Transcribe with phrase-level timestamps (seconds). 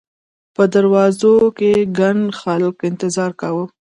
[0.55, 3.65] په دروازو کې ګڼ خلک انتظار کاوه.